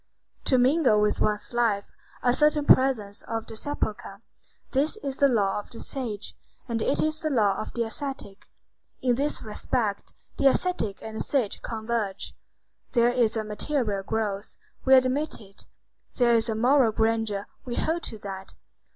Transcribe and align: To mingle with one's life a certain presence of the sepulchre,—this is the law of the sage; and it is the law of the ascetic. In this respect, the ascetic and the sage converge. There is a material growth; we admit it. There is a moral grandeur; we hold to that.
To 0.45 0.57
mingle 0.57 0.99
with 0.99 1.21
one's 1.21 1.53
life 1.53 1.91
a 2.23 2.33
certain 2.33 2.65
presence 2.65 3.21
of 3.27 3.45
the 3.45 3.55
sepulchre,—this 3.55 4.97
is 5.03 5.19
the 5.19 5.27
law 5.27 5.59
of 5.59 5.69
the 5.69 5.79
sage; 5.79 6.35
and 6.67 6.81
it 6.81 7.03
is 7.03 7.19
the 7.19 7.29
law 7.29 7.61
of 7.61 7.73
the 7.73 7.83
ascetic. 7.83 8.47
In 9.03 9.13
this 9.13 9.43
respect, 9.43 10.15
the 10.39 10.47
ascetic 10.47 11.03
and 11.03 11.17
the 11.17 11.23
sage 11.23 11.61
converge. 11.61 12.33
There 12.93 13.11
is 13.11 13.37
a 13.37 13.43
material 13.43 14.01
growth; 14.01 14.57
we 14.85 14.95
admit 14.95 15.39
it. 15.39 15.67
There 16.15 16.33
is 16.33 16.49
a 16.49 16.55
moral 16.55 16.91
grandeur; 16.91 17.45
we 17.63 17.75
hold 17.75 18.01
to 18.05 18.17
that. 18.23 18.55